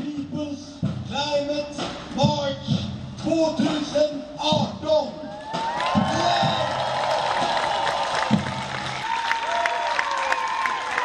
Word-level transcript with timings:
People's 0.00 0.80
Climate 1.08 1.76
March 2.16 2.68
2018. 3.22 5.12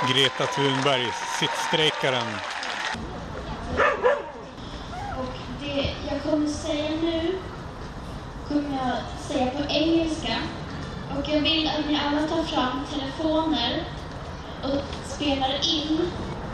Greta 0.07 0.45
Thunberg, 0.45 1.11
sittstrejkaren. 1.39 2.27
Och 5.17 5.33
det 5.61 5.93
jag 6.09 6.23
kommer 6.23 6.47
säga 6.47 6.89
nu 7.01 7.39
kommer 8.47 8.77
jag 8.77 8.97
säga 9.27 9.51
på 9.51 9.63
engelska. 9.69 10.37
Och 11.17 11.29
jag 11.29 11.41
vill 11.41 11.67
att 11.67 11.85
ni 11.87 11.99
alla 12.05 12.27
tar 12.27 12.43
fram 12.43 12.85
telefoner 12.93 13.83
och 14.63 14.81
spelar 15.05 15.53
in 15.73 16.11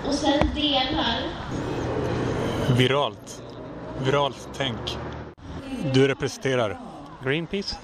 och 0.07 0.13
sen 0.13 0.49
delar. 0.55 1.21
Viralt. 2.77 3.43
Viralt 3.97 4.49
tänk. 4.57 4.97
Du 5.93 6.07
representerar? 6.07 6.79
Greenpeace? 7.23 7.75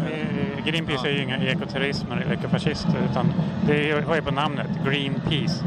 Eh, 0.00 0.64
Greenpeace 0.64 1.08
är 1.08 1.12
ju 1.12 1.22
inga 1.22 1.44
ekoterrorismer 1.44 2.16
eller 2.16 2.34
ekofascister 2.34 3.08
utan 3.10 3.32
det 3.66 4.06
har 4.06 4.14
ju 4.14 4.22
på 4.22 4.30
namnet 4.30 4.70
Greenpeace. 4.84 5.64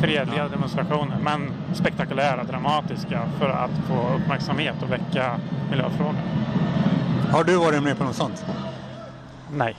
Fredliga 0.00 0.48
demonstrationer 0.48 1.18
men 1.22 1.52
spektakulära, 1.74 2.44
dramatiska 2.44 3.28
för 3.38 3.48
att 3.48 3.70
få 3.88 4.14
uppmärksamhet 4.16 4.74
och 4.82 4.92
väcka 4.92 5.40
miljöfrågor. 5.70 6.22
Har 7.32 7.44
du 7.44 7.56
varit 7.56 7.82
med 7.82 7.98
på 7.98 8.04
något 8.04 8.16
sånt? 8.16 8.44
Nej, 9.52 9.76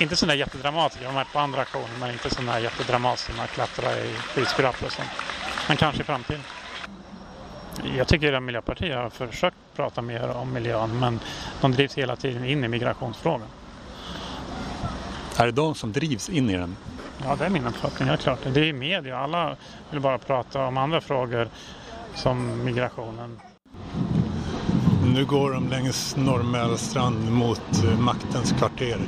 inte 0.00 0.16
sådana 0.16 0.34
jättedramatiska. 0.34 1.04
Jag 1.04 1.10
har 1.10 1.14
varit 1.14 1.32
på 1.32 1.38
andra 1.38 1.60
aktioner 1.60 1.98
men 2.00 2.10
inte 2.10 2.30
sådana 2.30 2.60
jättedramatiska. 2.60 3.32
Man 3.36 3.46
klättrar 3.46 3.90
i 3.90 4.14
skyskrapor 4.34 4.86
och 4.86 4.92
sånt. 4.92 5.08
Men 5.68 5.76
kanske 5.76 6.02
i 6.02 6.04
framtiden. 6.04 6.42
Jag 7.96 8.08
tycker 8.08 8.32
att 8.32 8.42
Miljöpartiet 8.42 8.96
har 8.96 9.10
försökt 9.10 9.56
prata 9.76 10.02
mer 10.02 10.28
om 10.28 10.52
miljön 10.52 10.98
men 10.98 11.20
de 11.60 11.72
drivs 11.72 11.94
hela 11.94 12.16
tiden 12.16 12.44
in 12.44 12.64
i 12.64 12.68
migrationsfrågan. 12.68 13.48
Är 15.36 15.46
det 15.46 15.52
de 15.52 15.74
som 15.74 15.92
drivs 15.92 16.28
in 16.28 16.50
i 16.50 16.56
den? 16.56 16.76
Ja, 17.22 17.36
det 17.36 17.44
är 17.44 17.50
min 17.50 17.66
uppfattning. 17.66 18.08
Ja, 18.08 18.16
klart. 18.16 18.38
Det 18.54 18.68
är 18.68 18.72
media. 18.72 19.18
Alla 19.18 19.56
vill 19.90 20.00
bara 20.00 20.18
prata 20.18 20.66
om 20.66 20.76
andra 20.76 21.00
frågor 21.00 21.48
som 22.14 22.64
migrationen. 22.64 23.40
Nu 25.14 25.24
går 25.24 25.52
de 25.52 25.68
längs 25.68 26.16
Norrmälarstrand 26.16 27.30
mot 27.32 27.84
maktens 27.98 28.52
kvarter. 28.52 28.98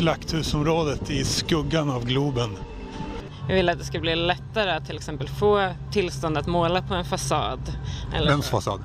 Slakthusområdet 0.00 1.10
i 1.10 1.24
skuggan 1.24 1.90
av 1.90 2.04
Globen. 2.06 2.56
Vi 3.48 3.54
vill 3.54 3.68
att 3.68 3.78
det 3.78 3.84
ska 3.84 4.00
bli 4.00 4.16
lättare 4.16 4.70
att 4.70 4.86
till 4.86 4.96
exempel 4.96 5.28
få 5.28 5.72
tillstånd 5.92 6.38
att 6.38 6.46
måla 6.46 6.82
på 6.82 6.94
en 6.94 7.04
fasad. 7.04 7.60
Eller, 8.14 8.30
Vems 8.30 8.48
fasad? 8.48 8.80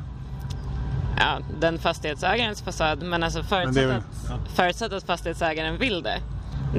ja, 1.18 1.40
den 1.60 1.80
fastighetsägarens 1.80 2.62
fasad, 2.62 3.04
men 3.04 3.24
alltså 3.24 3.40
Men 3.40 3.48
förutsatt, 3.48 3.78
är 3.84 3.88
väl- 3.88 3.96
att, 3.98 4.52
förutsatt 4.56 4.94
att 4.94 5.04
fastighetsägaren 5.04 5.78
vill 5.78 6.04
det. 6.04 6.20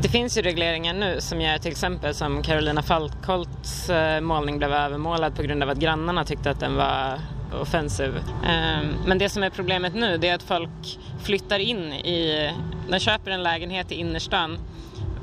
Det 0.03 0.09
finns 0.09 0.39
ju 0.39 0.43
regleringar 0.43 0.95
nu 0.95 1.17
som 1.21 1.41
gör 1.41 1.59
till 1.59 1.71
exempel 1.71 2.15
som 2.15 2.43
Carolina 2.43 2.83
Falkholts 2.83 3.91
eh, 3.91 4.21
målning 4.21 4.59
blev 4.59 4.73
övermålad 4.73 5.37
på 5.37 5.43
grund 5.43 5.63
av 5.63 5.71
att 5.71 5.79
grannarna 5.79 6.25
tyckte 6.25 6.51
att 6.51 6.61
den 6.61 6.77
var 6.77 7.21
offensiv. 7.61 8.15
Ehm, 8.47 8.87
Men 9.07 9.19
det 9.19 9.29
som 9.29 9.43
är 9.43 9.51
problemet 9.51 9.95
nu 9.95 10.19
det 10.19 10.29
är 10.29 10.35
att 10.35 10.43
folk 10.43 10.99
flyttar 11.23 11.59
in 11.59 11.93
i, 11.93 12.51
de 12.91 12.99
köper 12.99 13.31
en 13.31 13.43
lägenhet 13.43 13.93
i 13.93 13.95
innerstan 13.95 14.59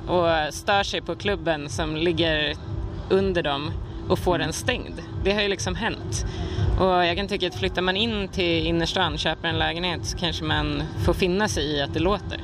och 0.08 0.54
stör 0.54 0.84
sig 0.84 1.02
på 1.02 1.16
klubben 1.16 1.70
som 1.70 1.96
ligger 1.96 2.56
under 3.10 3.44
dem 3.44 3.72
och 4.10 4.20
får 4.20 4.38
den 4.38 4.54
stängd. 4.54 5.02
Det 5.24 5.34
har 5.34 5.42
ju 5.42 5.48
liksom 5.48 5.76
hänt. 5.76 6.26
Och 6.80 7.06
jag 7.06 7.18
kan 7.18 7.28
tycka 7.28 7.48
att 7.48 7.56
flyttar 7.56 7.82
man 7.82 7.98
in 7.98 8.28
till 8.28 8.66
innerstan, 8.66 9.18
köper 9.18 9.48
en 9.48 9.60
lägenhet 9.60 10.06
så 10.06 10.18
kanske 10.18 10.44
man 10.44 10.84
får 11.06 11.14
finna 11.14 11.48
sig 11.48 11.64
i 11.64 11.82
att 11.82 11.94
det 11.94 12.00
låter. 12.00 12.40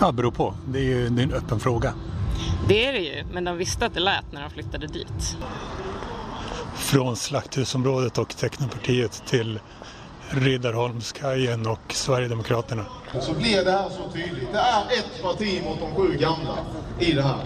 Ja, 0.00 0.12
beror 0.12 0.30
på. 0.30 0.54
Det 0.68 0.78
är 0.78 0.82
ju 0.82 1.08
det 1.08 1.22
är 1.22 1.24
en 1.24 1.32
öppen 1.32 1.60
fråga. 1.60 1.94
Det 2.68 2.86
är 2.86 2.92
det 2.92 2.98
ju, 2.98 3.24
men 3.32 3.44
de 3.44 3.56
visste 3.56 3.86
att 3.86 3.94
det 3.94 4.00
lät 4.00 4.32
när 4.32 4.42
de 4.42 4.50
flyttade 4.50 4.86
dit. 4.86 5.36
Från 6.74 7.16
Slakthusområdet 7.16 8.18
och 8.18 8.36
Teknopartiet 8.36 9.22
till 9.26 9.60
Riddarholmskajen 10.30 11.66
och 11.66 11.92
Sverigedemokraterna. 11.94 12.86
Så 13.20 13.32
blir 13.32 13.64
det 13.64 13.70
här 13.70 13.88
så 13.88 14.10
tydligt. 14.12 14.52
Det 14.52 14.58
är 14.58 14.82
ett 14.82 15.22
parti 15.22 15.62
mot 15.64 15.78
de 15.80 15.94
sju 15.94 16.16
gamla 16.18 16.58
i 17.00 17.12
det 17.12 17.22
här. 17.22 17.38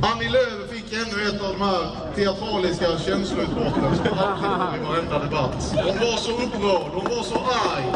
Annie 0.00 0.28
Lööf 0.28 0.70
fick 0.70 0.92
ännu 0.92 1.28
ett 1.28 1.42
av 1.42 1.52
de 1.58 1.64
här 1.64 1.90
teatraliska 2.16 2.98
känsloutbrotten 2.98 3.96
som 3.96 4.18
alltid 4.18 4.48
har 4.48 4.76
i 4.76 4.84
varenda 4.88 5.18
debatt. 5.18 5.74
Hon 5.74 5.98
var 5.98 6.16
så 6.16 6.32
upprörd, 6.32 6.92
hon 6.92 7.04
var 7.04 7.22
så 7.22 7.34
arg. 7.36 7.92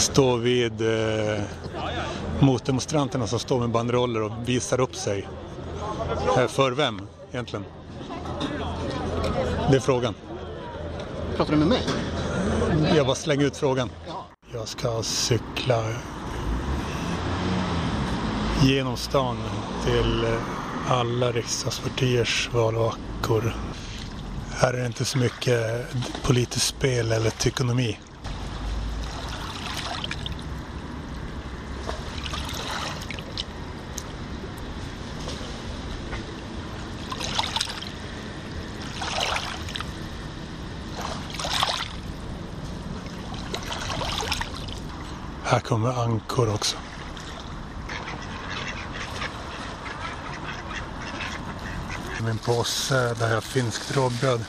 Står 0.00 0.38
vid 0.38 0.80
eh, 0.80 1.42
motdemonstranterna 2.40 3.26
som 3.26 3.38
står 3.38 3.60
med 3.60 3.70
banderoller 3.70 4.22
och 4.22 4.32
visar 4.46 4.80
upp 4.80 4.94
sig. 4.94 5.28
Eh, 6.38 6.46
för 6.46 6.72
vem 6.72 7.00
egentligen? 7.32 7.64
Det 9.70 9.76
är 9.76 9.80
frågan. 9.80 10.14
Pratar 11.36 11.52
du 11.52 11.58
med 11.58 11.68
mig? 11.68 11.82
Jag 12.96 13.06
bara 13.06 13.14
slänger 13.14 13.46
ut 13.46 13.56
frågan. 13.56 13.90
Jag 14.52 14.68
ska 14.68 15.02
cykla 15.02 15.84
genom 18.62 18.96
stan 18.96 19.36
till 19.84 20.24
eh, 20.24 20.40
alla 20.88 21.32
riksdagspartiers 21.32 22.50
valvackor. 22.52 23.54
Här 24.52 24.74
är 24.74 24.80
det 24.80 24.86
inte 24.86 25.04
så 25.04 25.18
mycket 25.18 25.86
politiskt 26.22 26.66
spel 26.66 27.12
eller 27.12 27.30
tykonomi. 27.30 27.98
Här 45.50 45.60
kommer 45.60 45.88
ankor 45.88 46.54
också. 46.54 46.76
I 52.20 52.22
min 52.22 52.38
påse 52.38 53.14
där 53.14 53.28
jag 53.28 53.34
har 53.34 53.40
finskt 53.40 53.96
rågbröd. 53.96 54.44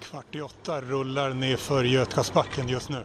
Kvart 0.00 0.34
i 0.34 0.40
åtta 0.40 0.80
rullar 0.80 1.34
nerför 1.34 1.84
Götgatsbacken 1.84 1.88
Götgasbacken 1.88 2.68
just 2.68 2.88
nu. 2.88 3.04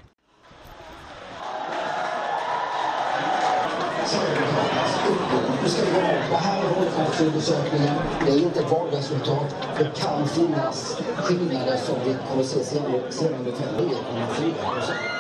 Nu 5.70 5.76
ska 5.76 5.86
vi 5.86 5.92
komma 5.92 6.08
ihåg, 6.08 6.22
det 6.30 6.36
här 6.36 6.64
är 6.64 6.70
valfrihetsundersökningen. 6.76 7.96
Det 8.26 8.32
är 8.32 8.38
inte 8.38 8.60
ett 8.60 8.72
valresultat. 8.72 9.56
Det 9.78 10.02
kan 10.02 10.28
finnas 10.28 10.98
skillnader 11.18 11.78
som 11.78 11.96
vi 12.06 12.16
kommer 12.30 12.44
att 12.44 12.50
se 12.50 12.64
senare 12.64 13.02
senare 13.10 13.38
under 13.38 13.52
kvällen. 13.52 13.90
9,4 13.90 14.74
procent. 14.74 15.19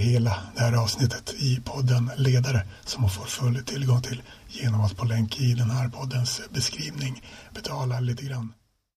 Hela 0.00 0.36
det 0.54 0.60
här 0.60 0.72
avsnittet 0.72 1.34
i 1.38 1.60
podden 1.64 2.10
Ledare 2.16 2.66
som 2.84 3.02
man 3.02 3.10
får 3.10 3.24
full 3.24 3.64
tillgång 3.64 4.02
till 4.02 4.22
genom 4.48 4.80
att 4.80 4.96
på 4.96 5.04
länk 5.04 5.40
i 5.40 5.54
den 5.54 5.70
här 5.70 5.88
poddens 5.88 6.40
beskrivning 6.50 7.22
betala 7.54 8.00
lite 8.00 8.24
grann. 8.24 8.52